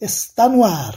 [0.00, 0.96] está no ar.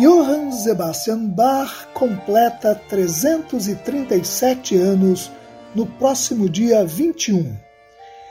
[0.00, 5.30] Johann Sebastian Bach completa 337 anos
[5.74, 7.54] no próximo dia 21.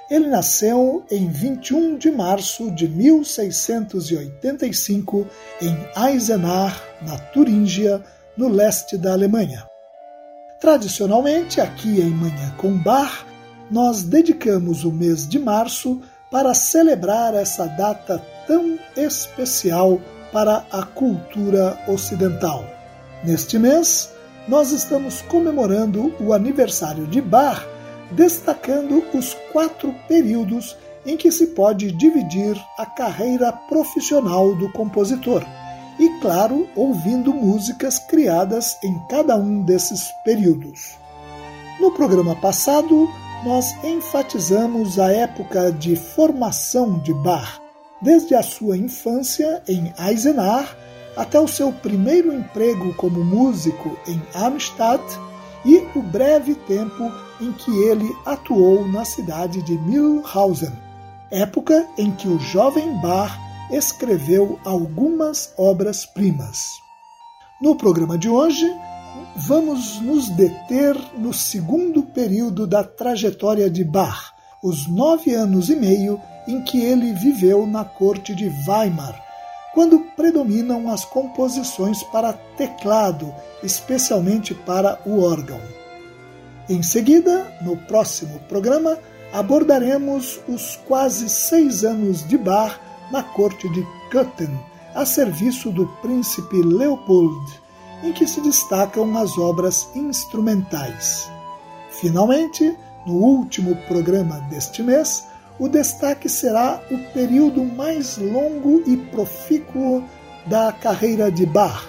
[0.10, 5.28] Ele nasceu em 21 de março de 1685
[5.62, 8.04] em Eisenach, na Turíngia,
[8.38, 9.68] no leste da Alemanha.
[10.60, 13.26] Tradicionalmente, aqui em Manhã com Bar,
[13.70, 21.78] nós dedicamos o mês de março para celebrar essa data tão especial para a cultura
[21.88, 22.66] ocidental.
[23.24, 24.12] Neste mês,
[24.48, 27.66] nós estamos comemorando o aniversário de Bar,
[28.12, 35.44] destacando os quatro períodos em que se pode dividir a carreira profissional do compositor
[36.00, 40.98] e, claro, ouvindo músicas criadas em cada um desses períodos.
[41.80, 43.10] No programa passado,
[43.44, 47.60] nós enfatizamos a época de formação de Bach,
[48.02, 50.76] desde a sua infância em Eisenach
[51.16, 55.04] até o seu primeiro emprego como músico em Amstadt
[55.66, 60.72] e o breve tempo em que ele atuou na cidade de Mühlhausen,
[61.32, 63.38] época em que o jovem Bach
[63.74, 66.80] escreveu algumas obras-primas.
[67.60, 68.72] No programa de hoje,
[69.36, 74.32] vamos nos deter no segundo período da trajetória de Bach,
[74.62, 79.20] os nove anos e meio em que ele viveu na corte de Weimar,
[79.74, 83.34] quando predominam as composições para teclado,
[83.64, 85.60] especialmente para o órgão.
[86.70, 89.00] Em seguida, no próximo programa,
[89.34, 92.80] abordaremos os quase seis anos de Bach
[93.14, 94.60] na corte de Köthen,
[94.96, 97.62] a serviço do príncipe Leopold,
[98.04, 101.30] em que se destacam as obras instrumentais.
[101.92, 102.76] Finalmente,
[103.06, 105.28] no último programa deste mês,
[105.60, 110.04] o destaque será o período mais longo e profícuo
[110.48, 111.88] da carreira de Bach,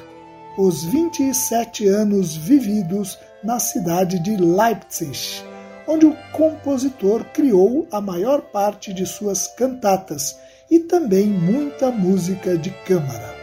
[0.59, 5.43] os 27 anos vividos na cidade de Leipzig,
[5.89, 12.70] onde o compositor criou a maior parte de suas cantatas e também muita música de
[12.84, 13.34] câmara.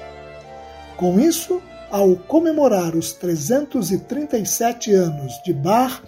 [0.97, 6.01] Com isso, ao comemorar os 337 anos de Bach,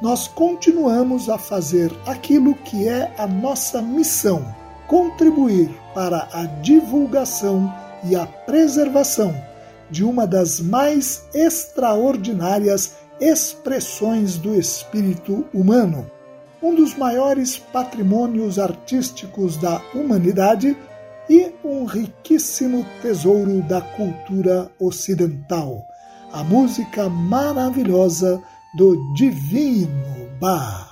[0.00, 4.54] nós continuamos a fazer aquilo que é a nossa missão:
[4.86, 7.72] contribuir para a divulgação
[8.04, 9.34] e a preservação
[9.90, 16.08] de uma das mais extraordinárias expressões do espírito humano
[16.62, 20.76] um dos maiores patrimônios artísticos da humanidade
[21.28, 25.86] e um riquíssimo tesouro da cultura ocidental,
[26.32, 28.42] a música maravilhosa
[28.76, 30.88] do Divino Bar.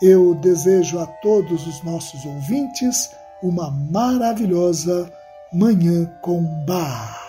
[0.00, 3.10] Eu desejo a todos os nossos ouvintes
[3.42, 5.12] uma maravilhosa
[5.52, 7.21] Manhã com Bar.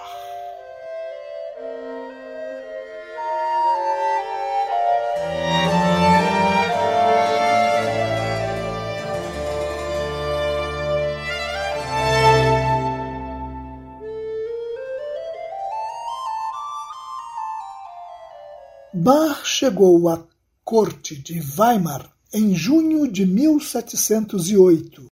[19.04, 20.26] Bach chegou à
[20.64, 25.08] corte de Weimar em junho de 1708,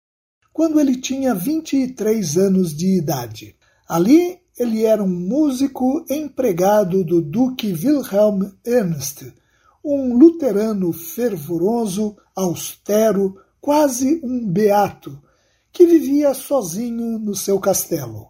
[0.52, 3.56] quando ele tinha 23 anos de idade.
[3.88, 9.32] Ali, ele era um músico empregado do Duque Wilhelm Ernst,
[9.82, 15.18] um luterano fervoroso, austero, quase um beato,
[15.72, 18.26] que vivia sozinho no seu castelo.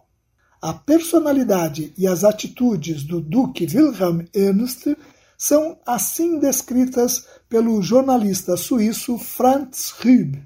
[0.61, 4.95] A personalidade e as atitudes do Duque Wilhelm Ernst
[5.39, 10.43] são assim descritas pelo jornalista suíço Franz Rüb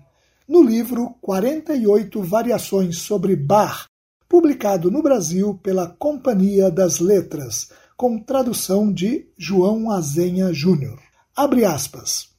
[0.47, 3.87] no livro 48 Variações sobre Bach,
[4.29, 10.99] publicado no Brasil pela Companhia das Letras, com tradução de João Azenha Júnior.
[11.35, 12.29] Abre aspas.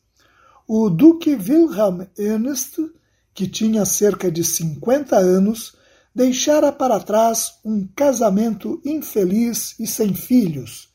[0.69, 2.79] O Duque Wilhelm Ernst,
[3.35, 5.75] que tinha cerca de 50 anos,
[6.15, 10.94] deixara para trás um casamento infeliz e sem filhos.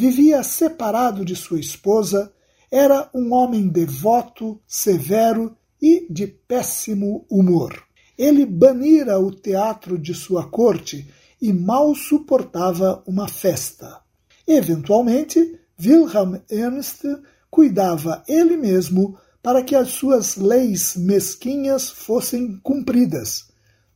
[0.00, 2.32] Vivia separado de sua esposa,
[2.70, 7.82] era um homem devoto, severo e de péssimo humor.
[8.16, 11.12] Ele banira o teatro de sua corte
[11.42, 13.98] e mal suportava uma festa.
[14.46, 17.02] Eventualmente, Wilhelm Ernst
[17.50, 23.48] cuidava ele mesmo para que as suas leis mesquinhas fossem cumpridas.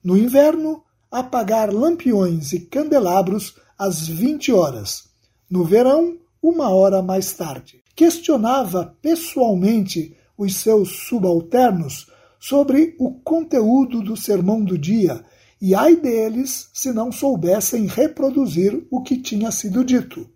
[0.03, 5.12] No inverno, apagar lampiões e candelabros às 20 horas.
[5.53, 7.85] No verão, uma hora mais tarde.
[7.95, 12.07] Questionava pessoalmente os seus subalternos
[12.41, 15.23] sobre o conteúdo do sermão do dia,
[15.61, 20.27] e ai deles se não soubessem reproduzir o que tinha sido dito.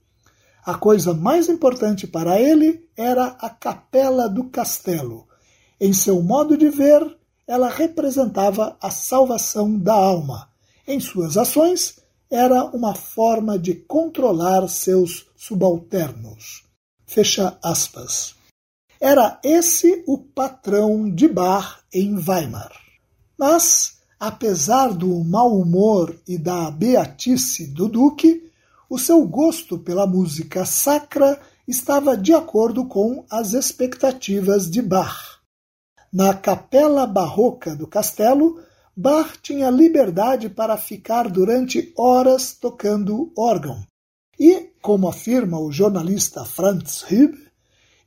[0.62, 5.26] A coisa mais importante para ele era a capela do castelo.
[5.80, 7.02] Em seu modo de ver,
[7.46, 10.50] ela representava a salvação da alma.
[10.86, 16.64] Em suas ações, era uma forma de controlar seus subalternos.
[17.06, 18.34] Fecha aspas.
[19.00, 22.72] Era esse o patrão de bar em Weimar.
[23.38, 28.50] Mas, apesar do mau humor e da beatice do duque,
[28.88, 35.40] o seu gosto pela música sacra estava de acordo com as expectativas de Bach.
[36.12, 38.60] Na capela barroca do castelo,
[38.98, 43.84] Bach tinha liberdade para ficar durante horas tocando órgão.
[44.40, 47.36] E, como afirma o jornalista Franz Hüb,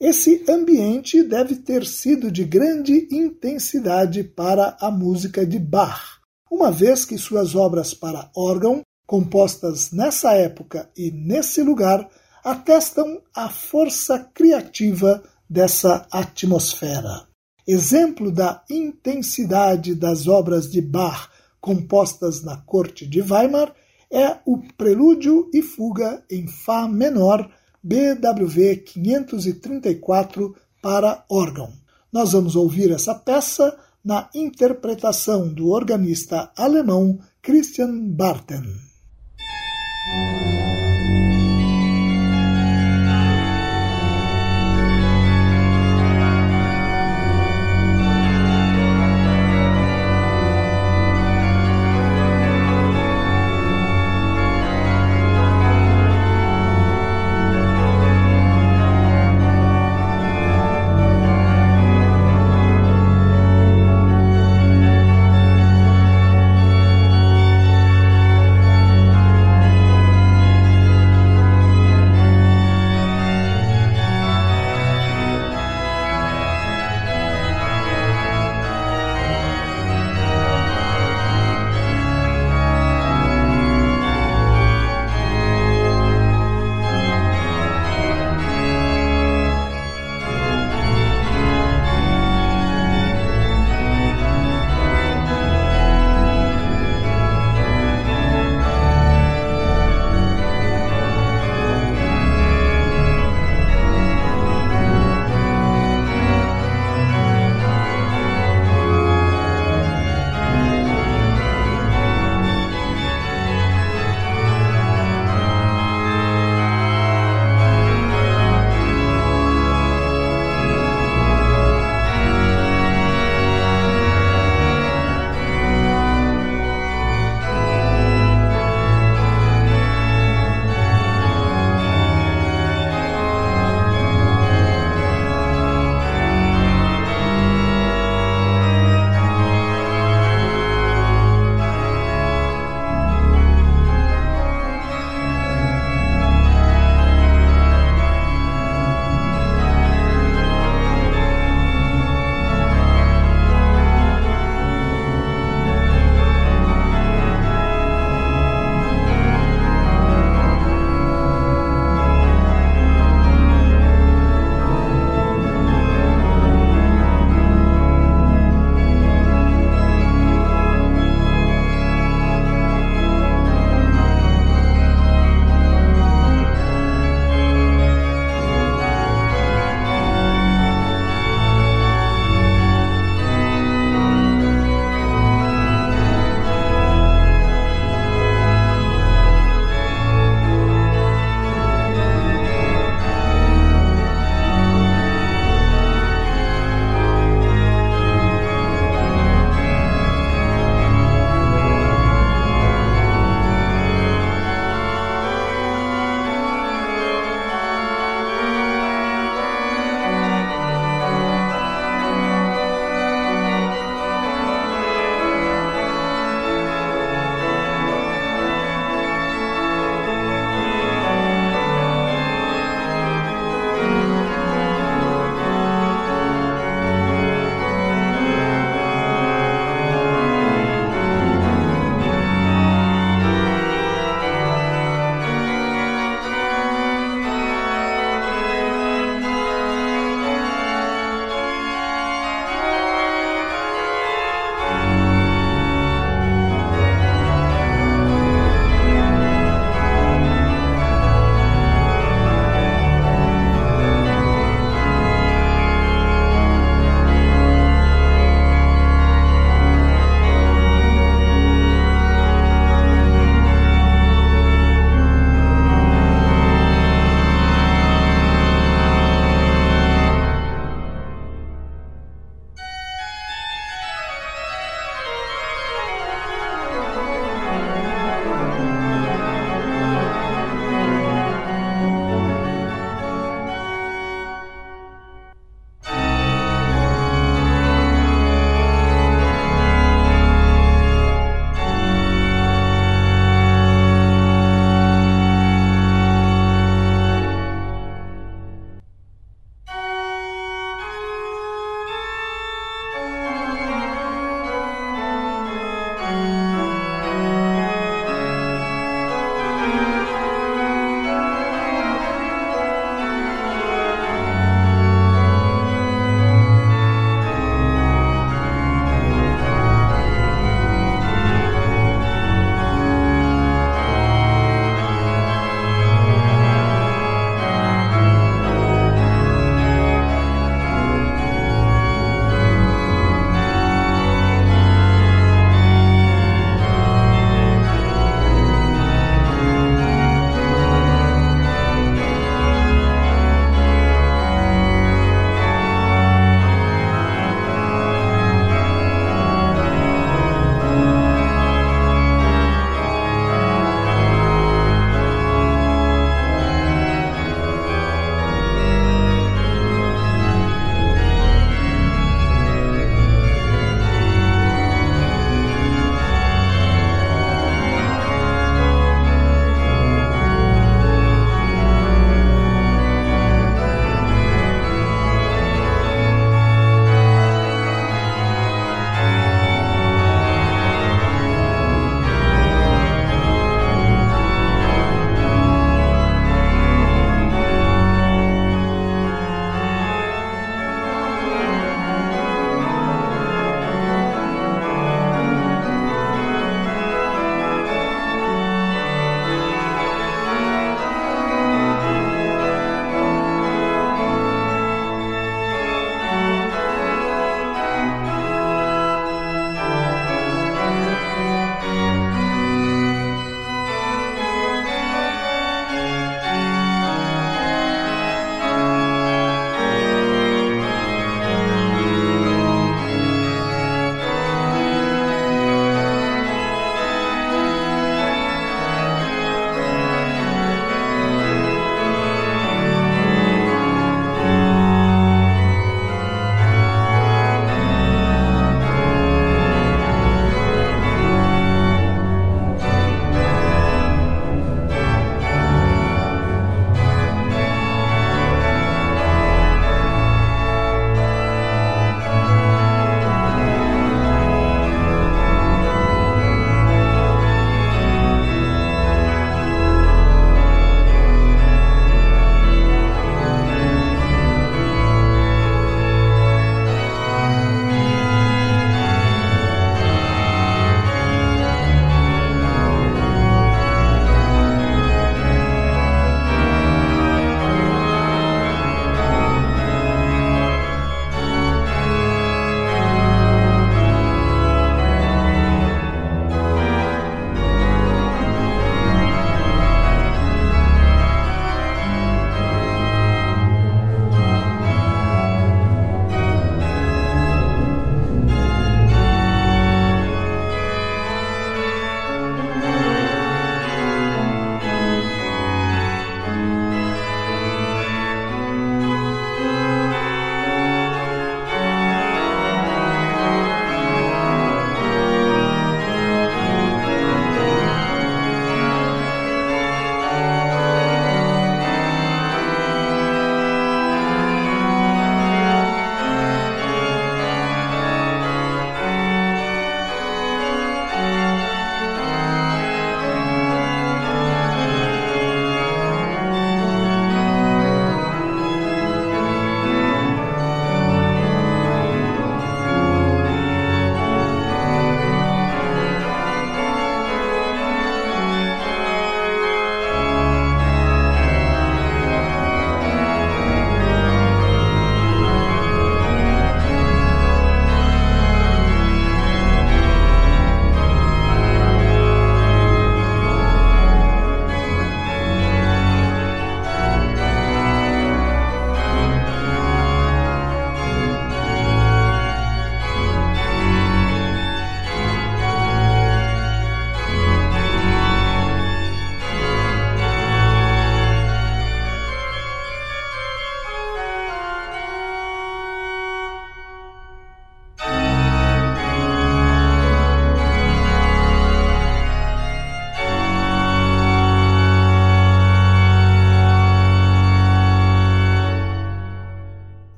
[0.00, 6.20] esse ambiente deve ter sido de grande intensidade para a música de Bach,
[6.50, 12.08] uma vez que suas obras para órgão compostas nessa época e nesse lugar,
[12.42, 17.27] atestam a força criativa dessa atmosfera.
[17.70, 21.28] Exemplo da intensidade das obras de Bach
[21.60, 23.74] compostas na corte de Weimar
[24.10, 27.46] é o Prelúdio e Fuga em Fá menor
[27.84, 31.70] BWV 534 para órgão.
[32.10, 38.64] Nós vamos ouvir essa peça na interpretação do organista alemão Christian Barten.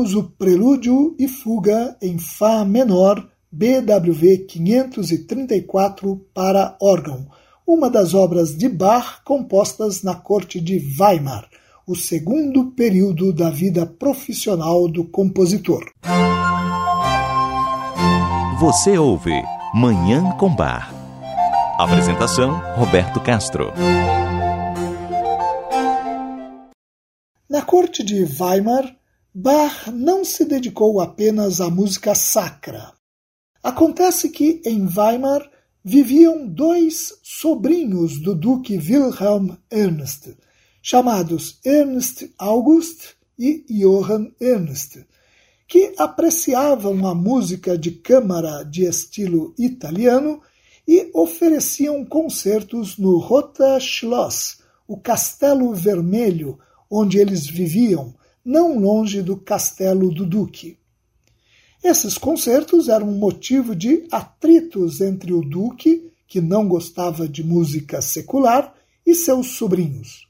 [0.00, 7.26] O Prelúdio e Fuga em Fá menor, BWV 534 para órgão,
[7.66, 11.46] uma das obras de Bach compostas na corte de Weimar,
[11.86, 15.84] o segundo período da vida profissional do compositor.
[18.58, 19.42] Você ouve
[19.74, 20.94] Manhã com Bar.
[21.78, 23.70] Apresentação: Roberto Castro.
[27.48, 28.99] Na corte de Weimar,
[29.32, 32.92] Bach não se dedicou apenas à música sacra.
[33.62, 35.48] Acontece que em Weimar
[35.84, 40.34] viviam dois sobrinhos do duque Wilhelm Ernst,
[40.82, 44.98] chamados Ernst August e Johann Ernst,
[45.68, 50.42] que apreciavam a música de câmara de estilo italiano
[50.88, 56.58] e ofereciam concertos no Rota Schloss, o Castelo Vermelho,
[56.90, 58.12] onde eles viviam,
[58.50, 60.76] não longe do castelo do Duque.
[61.84, 68.74] Esses concertos eram motivo de atritos entre o Duque, que não gostava de música secular,
[69.06, 70.28] e seus sobrinhos.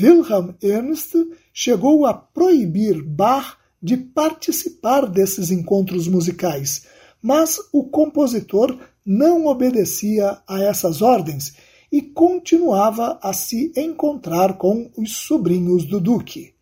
[0.00, 1.12] Wilhelm Ernst
[1.52, 6.86] chegou a proibir Bach de participar desses encontros musicais,
[7.20, 11.54] mas o compositor não obedecia a essas ordens
[11.90, 16.54] e continuava a se encontrar com os sobrinhos do duque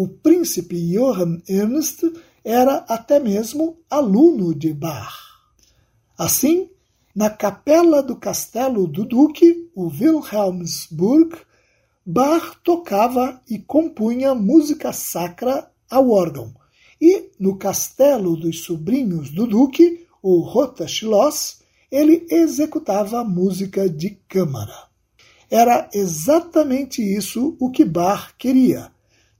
[0.00, 2.04] o príncipe Johann Ernst
[2.44, 5.12] era até mesmo aluno de Bach.
[6.16, 6.70] Assim,
[7.12, 11.38] na capela do castelo do duque, o Wilhelmsburg,
[12.06, 16.54] Bach tocava e compunha música sacra ao órgão,
[17.00, 20.48] e no castelo dos sobrinhos do duque, o
[20.86, 21.58] Schloss,
[21.90, 24.86] ele executava música de câmara.
[25.50, 28.96] Era exatamente isso o que Bach queria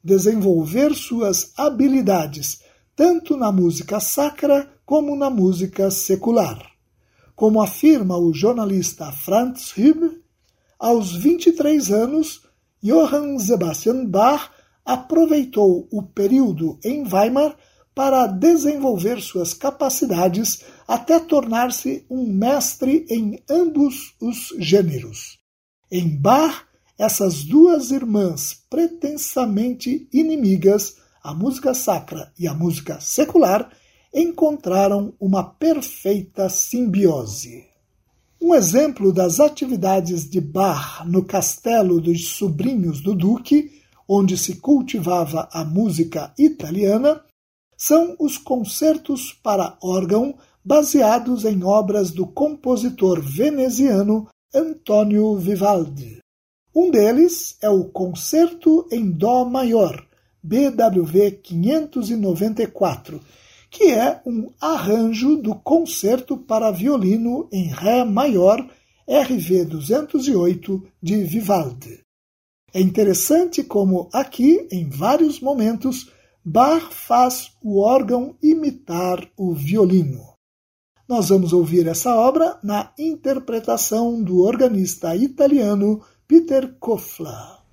[0.08, 2.60] desenvolver suas habilidades
[2.96, 6.58] tanto na música sacra como na música secular.
[7.36, 10.20] Como afirma o jornalista Franz Hüb,
[10.78, 12.42] aos 23 anos,
[12.82, 14.50] Johann Sebastian Bach
[14.84, 17.54] aproveitou o período em Weimar
[17.94, 25.38] para desenvolver suas capacidades até tornar-se um mestre em ambos os gêneros.
[25.90, 26.67] Em Bach,
[26.98, 33.70] essas duas irmãs pretensamente inimigas, a música sacra e a música secular,
[34.12, 37.64] encontraram uma perfeita simbiose.
[38.40, 43.70] Um exemplo das atividades de Bach no castelo dos sobrinhos do Duque,
[44.08, 47.22] onde se cultivava a música italiana,
[47.76, 56.18] são os concertos para órgão baseados em obras do compositor veneziano Antonio Vivaldi.
[56.80, 60.06] Um deles é o Concerto em Dó Maior,
[60.40, 63.20] BWV 594,
[63.68, 68.64] que é um arranjo do Concerto para Violino em Ré Maior,
[69.08, 71.98] RV 208, de Vivaldi.
[72.72, 76.12] É interessante como aqui, em vários momentos,
[76.44, 80.28] Bach faz o órgão imitar o violino.
[81.08, 87.64] Nós vamos ouvir essa obra na interpretação do organista italiano Peter Kofler.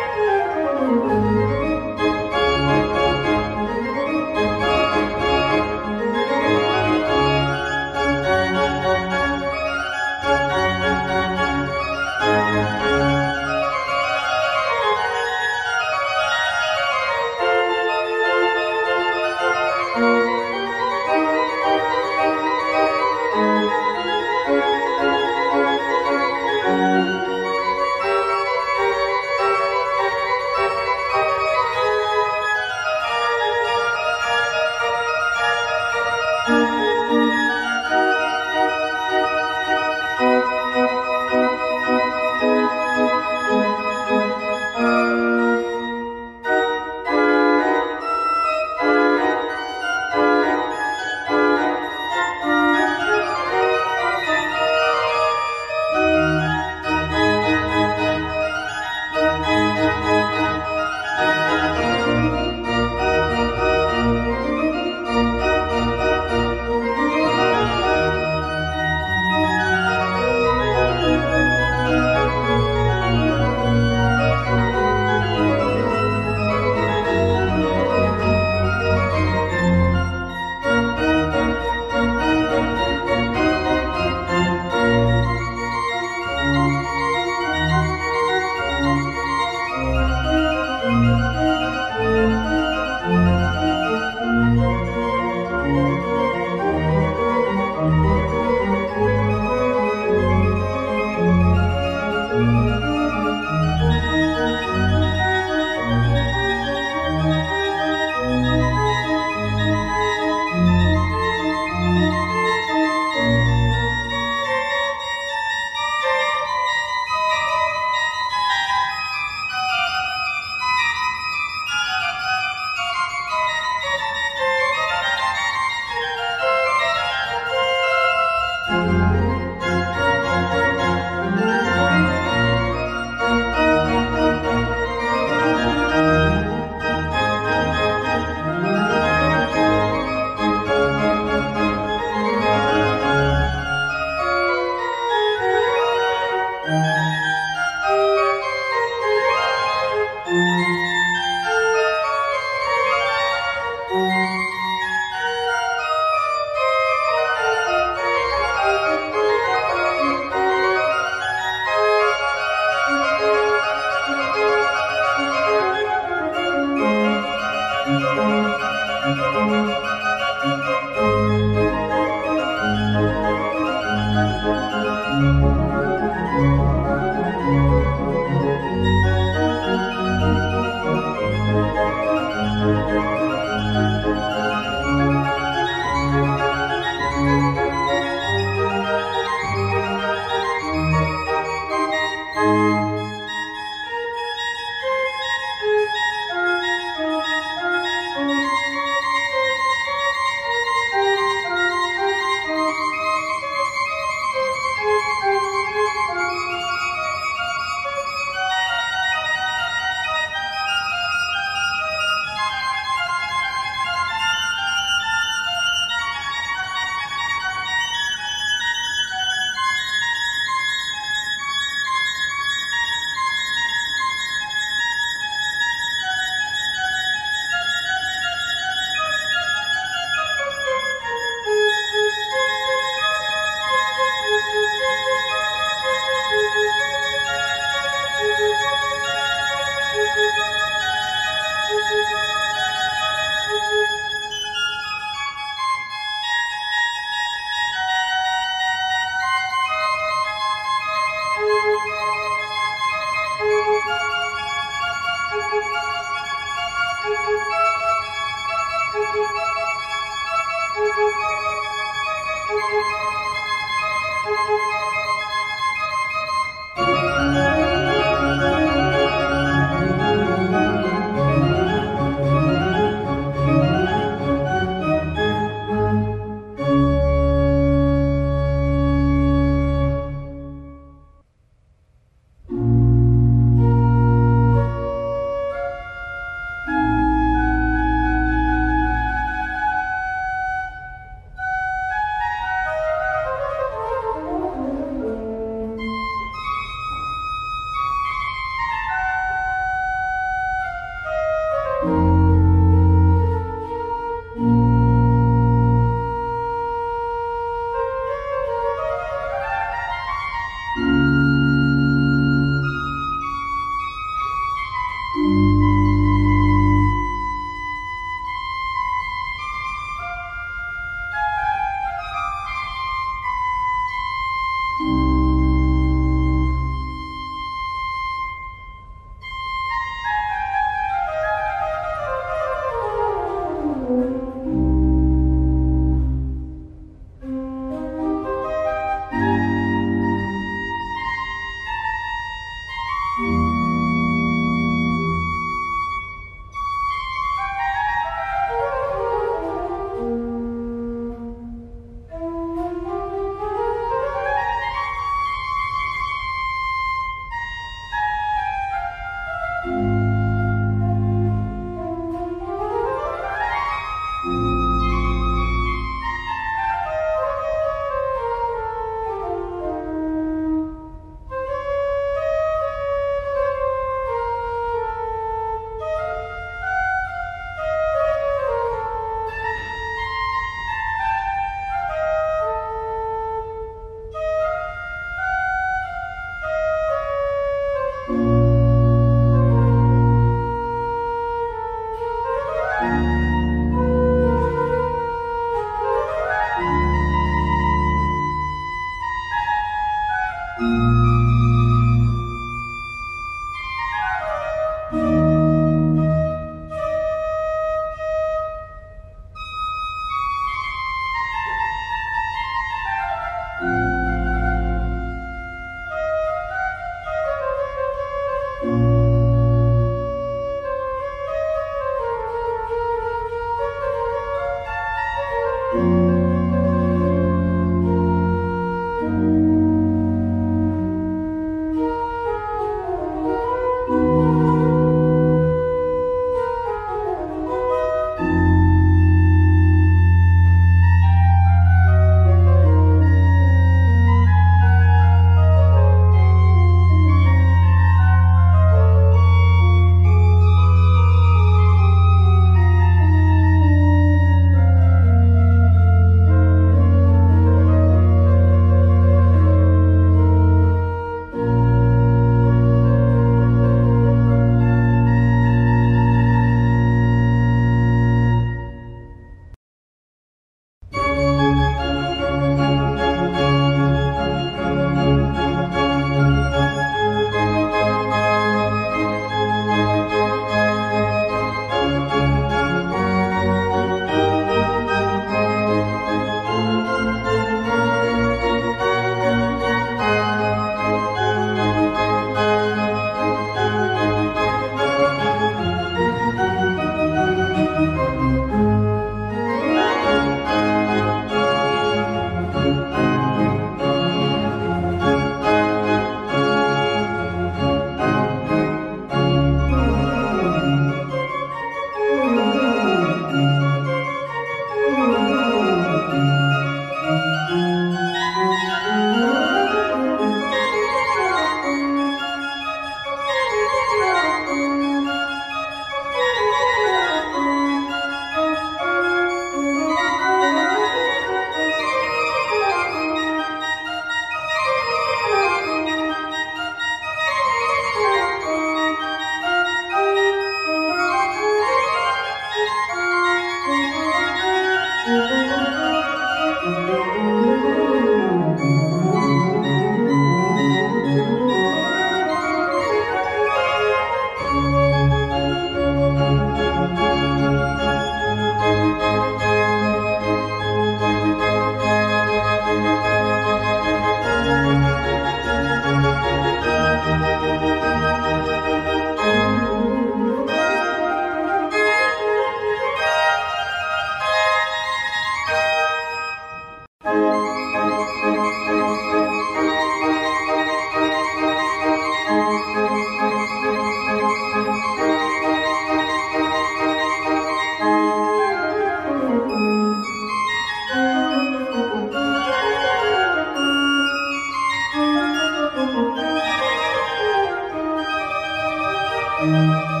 [599.41, 600.00] Música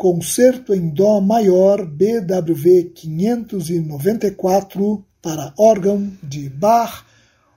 [0.00, 7.04] concerto em Dó maior BWV 594 para órgão de Bach,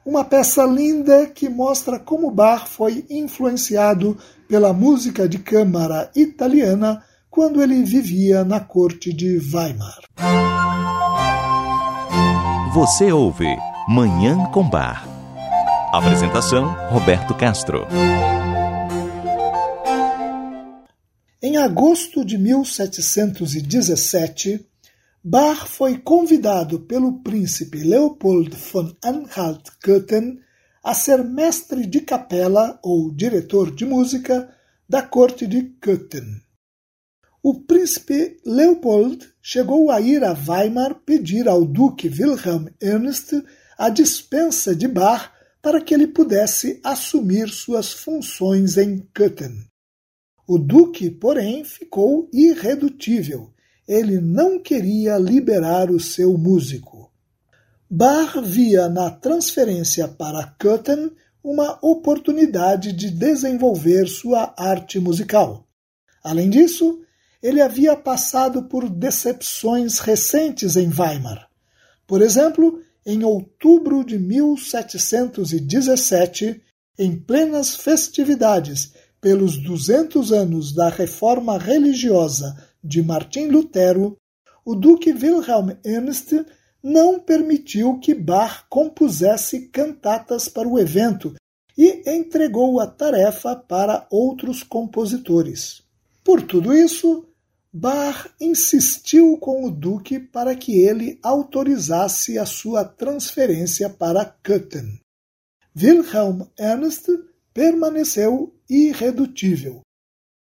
[0.06, 7.64] uma peça linda que mostra como Bach foi influenciado pela música de câmara italiana quando
[7.64, 10.00] ele vivia na corte de Weimar.
[12.74, 13.48] Você ouve
[13.88, 15.08] Manhã com Bar.
[15.94, 17.88] Apresentação Roberto Castro.
[21.54, 24.68] Em agosto de 1717,
[25.24, 30.40] Bach foi convidado pelo príncipe Leopold von Anhalt-Köthen
[30.84, 34.52] a ser mestre de capela ou diretor de música
[34.90, 36.42] da corte de Köthen.
[37.44, 43.32] O príncipe Leopold chegou a ir a Weimar pedir ao duque Wilhelm Ernst
[43.78, 45.30] a dispensa de Bach
[45.62, 49.72] para que ele pudesse assumir suas funções em Köthen.
[50.48, 53.52] O duque, porém, ficou irredutível.
[53.88, 57.10] Ele não queria liberar o seu músico.
[57.90, 61.12] Bach via na transferência para Köthen
[61.44, 65.68] uma oportunidade de desenvolver sua arte musical.
[66.24, 67.02] Além disso,
[67.42, 71.48] ele havia passado por decepções recentes em Weimar.
[72.08, 76.62] Por exemplo, em outubro de 1717,
[76.98, 78.94] em plenas festividades
[79.24, 84.18] pelos 200 anos da reforma religiosa de Martim Lutero,
[84.66, 86.34] o duque Wilhelm Ernst
[86.84, 91.34] não permitiu que Bach compusesse cantatas para o evento
[91.78, 95.82] e entregou a tarefa para outros compositores.
[96.22, 97.26] Por tudo isso,
[97.72, 105.00] Bach insistiu com o duque para que ele autorizasse a sua transferência para Köthen.
[105.76, 107.08] Wilhelm Ernst
[107.54, 109.82] permaneceu irredutível.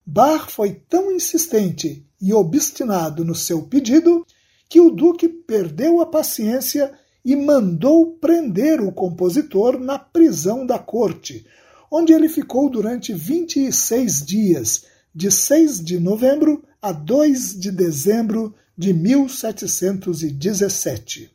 [0.05, 4.25] Bach foi tão insistente e obstinado no seu pedido
[4.67, 6.93] que o duque perdeu a paciência
[7.23, 11.45] e mandou prender o compositor na prisão da corte,
[11.91, 18.93] onde ele ficou durante 26 dias, de 6 de novembro a 2 de dezembro de
[18.93, 21.31] 1717.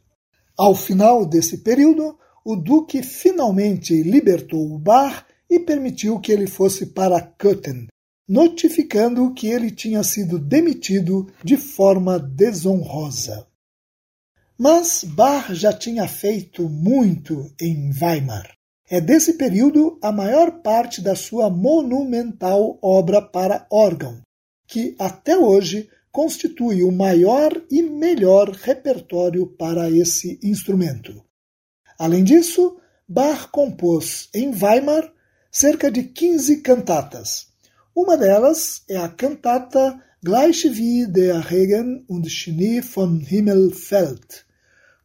[0.56, 5.24] Ao final desse período, o duque finalmente libertou o Bach
[5.54, 7.86] e permitiu que ele fosse para Köthen,
[8.28, 13.46] notificando que ele tinha sido demitido de forma desonrosa.
[14.58, 18.52] Mas Bach já tinha feito muito em Weimar.
[18.88, 24.20] É desse período a maior parte da sua monumental obra para órgão,
[24.66, 31.24] que até hoje constitui o maior e melhor repertório para esse instrumento.
[31.98, 32.76] Além disso,
[33.08, 35.13] Bach compôs em Weimar
[35.54, 37.46] cerca de 15 cantatas.
[37.94, 44.44] Uma delas é a cantata Gleich wie der Regen und Schnee vom Himmel fällt,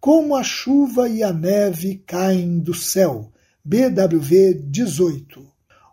[0.02, 3.32] Como a chuva e a neve caem do céu,
[3.64, 5.46] BWV 18.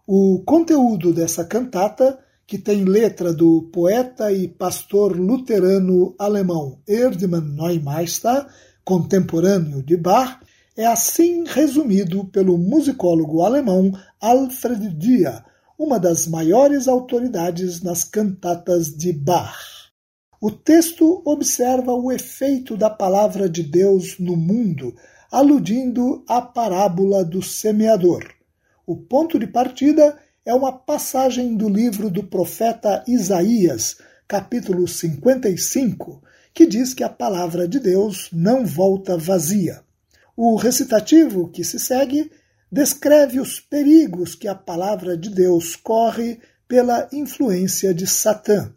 [0.07, 8.46] O conteúdo dessa cantata, que tem letra do poeta e pastor luterano alemão Erdmann Neumeister,
[8.82, 10.40] contemporâneo de Bach,
[10.76, 15.44] é assim resumido pelo musicólogo alemão Alfred Dia,
[15.78, 19.90] uma das maiores autoridades nas cantatas de Bach.
[20.40, 24.94] O texto observa o efeito da palavra de Deus no mundo,
[25.30, 28.24] aludindo à parábola do semeador.
[28.86, 36.22] O ponto de partida é uma passagem do livro do profeta Isaías, capítulo 55,
[36.54, 39.82] que diz que a palavra de Deus não volta vazia.
[40.34, 42.30] O recitativo que se segue
[42.77, 48.70] descreve os perigos que a palavra de Deus corre pela influência de Satã.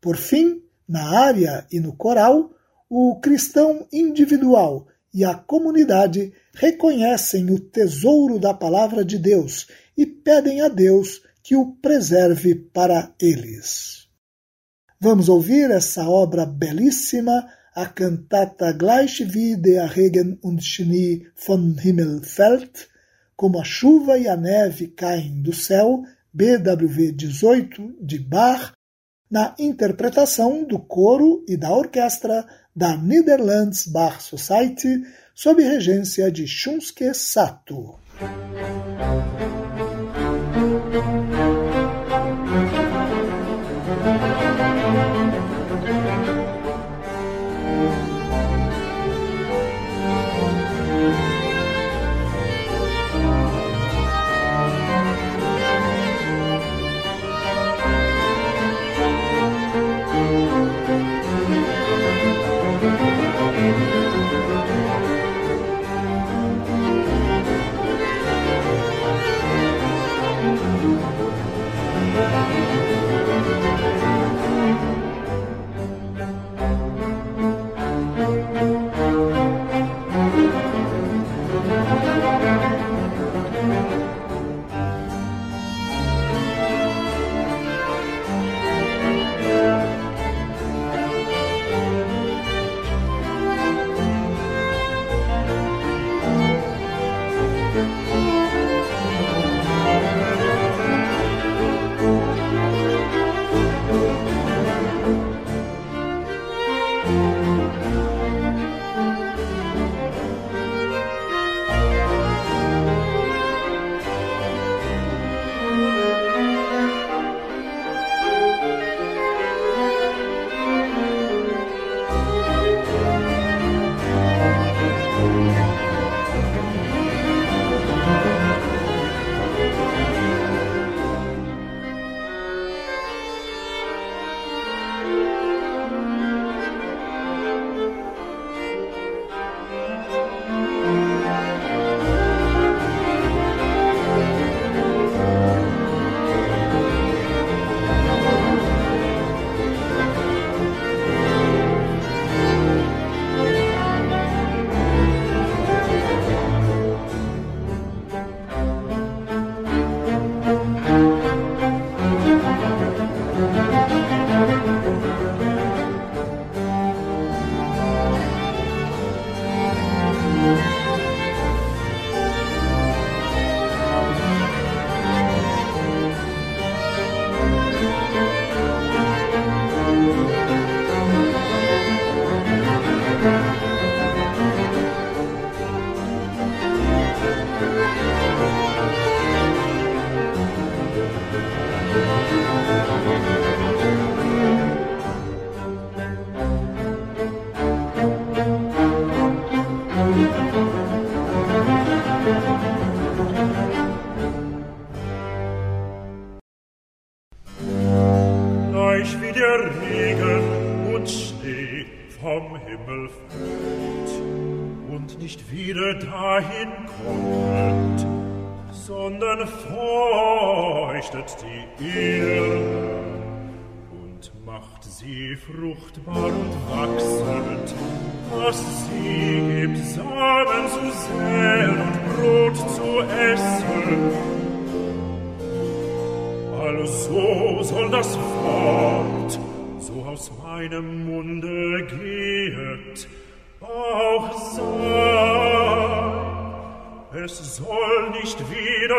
[0.00, 2.50] Por fim, na área e no coral,
[2.90, 10.60] o cristão individual e a comunidade reconhecem o tesouro da palavra de Deus e pedem
[10.60, 14.08] a Deus que o preserve para eles.
[15.00, 22.24] Vamos ouvir essa obra belíssima a cantata Gleich wie der Regen und Schnee vom Himmel
[22.24, 22.88] fällt,
[23.36, 28.72] como a chuva e a neve caem do céu, BWV 18, de Bach,
[29.30, 35.02] na interpretação do coro e da orquestra da Netherlands Bach Society,
[35.34, 37.98] sob regência de Shunsuke Sato.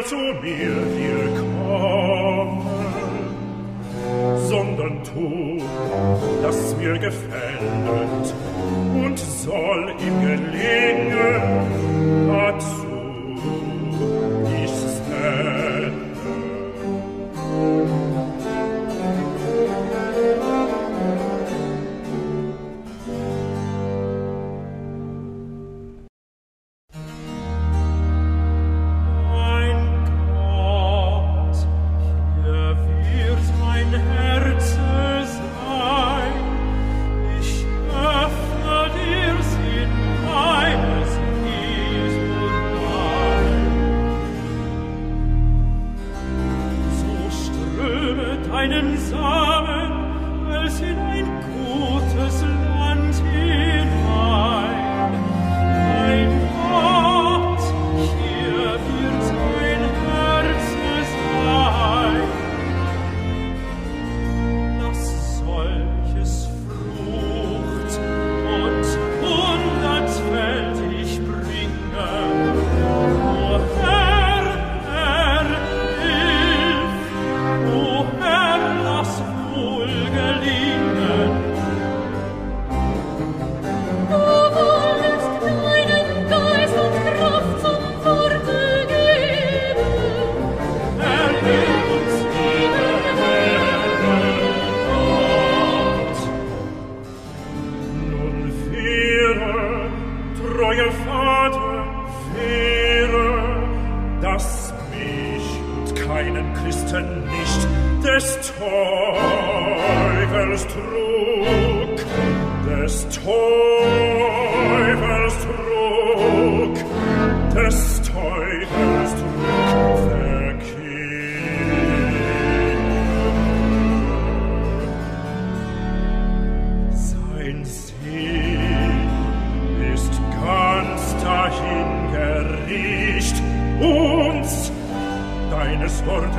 [0.08, 0.77] zu mir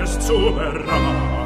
[0.01, 1.38] es zu beraubt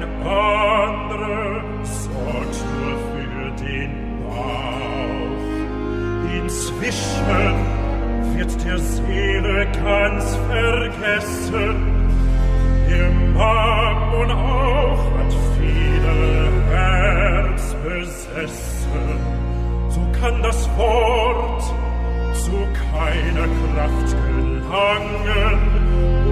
[0.00, 3.90] kein sorgt nur für den
[4.24, 5.44] Bauch.
[6.40, 7.54] Inzwischen
[8.34, 11.76] wird der Seele ganz vergessen,
[12.88, 16.16] der Mammon auch hat viele
[16.70, 19.06] Herz besessen.
[19.88, 21.62] So kann das Wort
[22.34, 22.56] zu
[22.90, 25.58] keiner Kraft gelangen,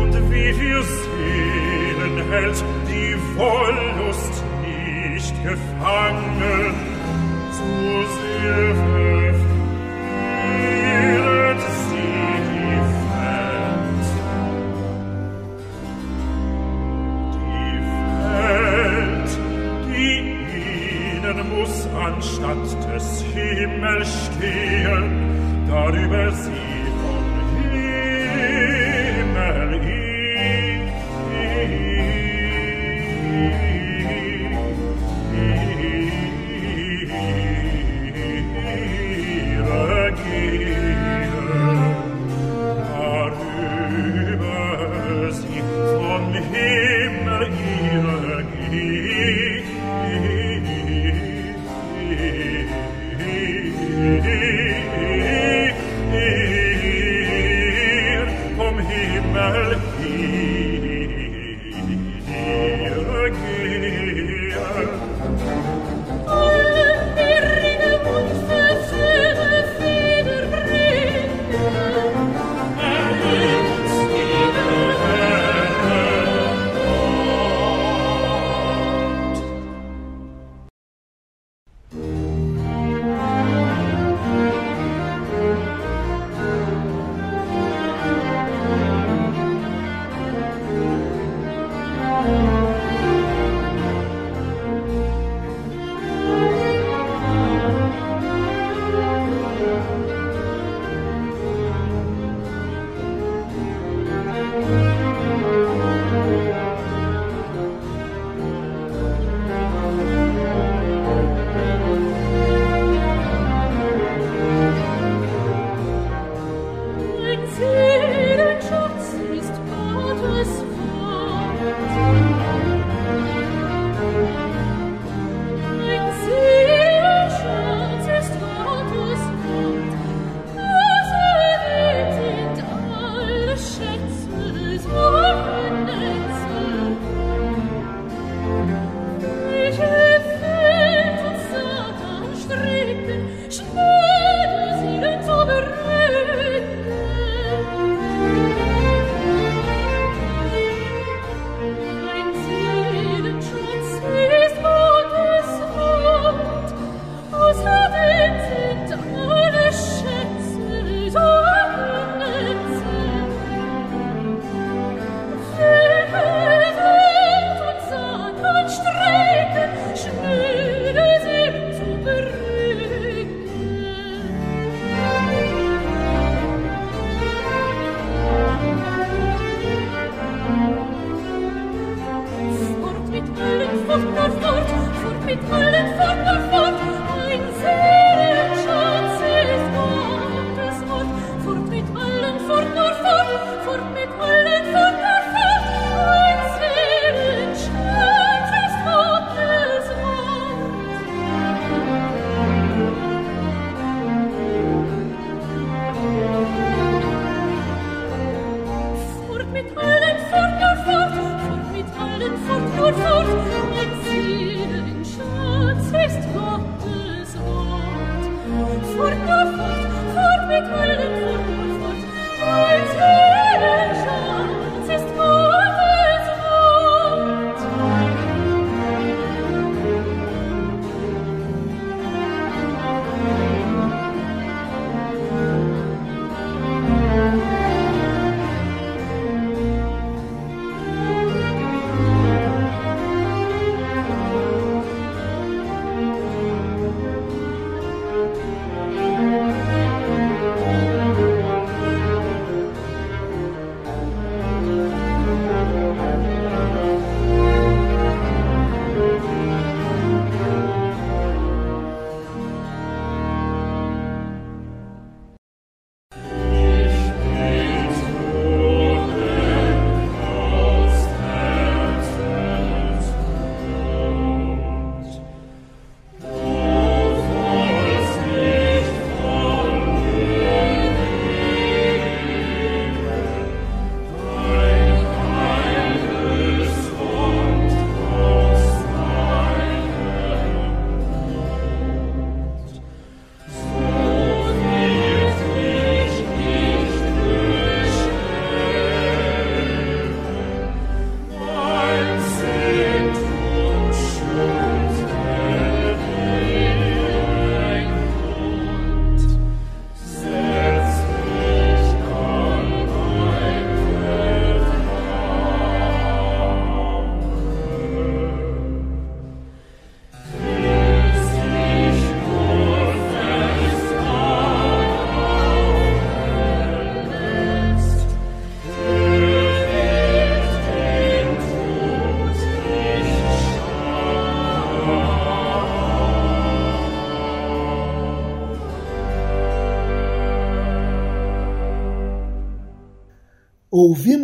[0.00, 6.74] und wie wir sehen, Seelen hält die Wollust nicht gefangen,
[7.52, 7.70] zu
[8.16, 9.60] sehr verführet
[11.88, 14.08] sie die Welt.
[17.36, 17.76] Die
[18.24, 19.32] Welt,
[19.86, 20.14] die
[21.16, 25.06] ihnen muss anstatt des Himmels stehen,
[25.68, 26.59] darüber sie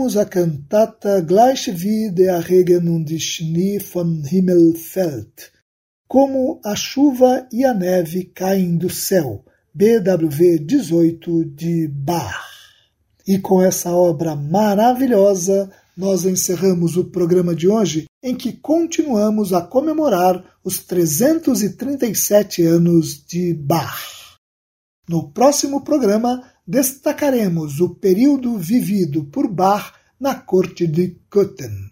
[0.06, 5.52] ouvimos a cantata Gleich wie der Regen und die Schnee vom Himmel fällt,
[6.06, 9.44] como a chuva e a neve caem do céu,
[9.74, 12.46] BWV 18 de Bach.
[13.26, 19.60] E com essa obra maravilhosa, nós encerramos o programa de hoje, em que continuamos a
[19.60, 24.36] comemorar os 337 anos de Bach.
[25.08, 31.90] No próximo programa, destacaremos o período vivido por Bach na corte de Köthen.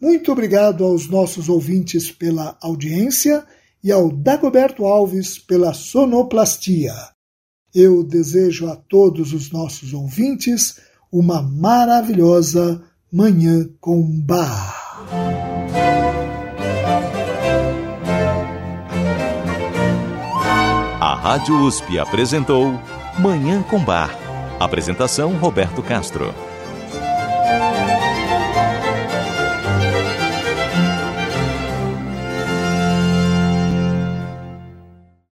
[0.00, 3.44] Muito obrigado aos nossos ouvintes pela audiência
[3.82, 6.94] e ao Dagoberto Alves pela sonoplastia.
[7.74, 10.78] Eu desejo a todos os nossos ouvintes
[11.10, 14.80] uma maravilhosa Manhã com Bach.
[21.00, 22.78] A Rádio USP apresentou
[23.20, 24.16] Manhã com Bar.
[24.58, 26.34] Apresentação Roberto Castro.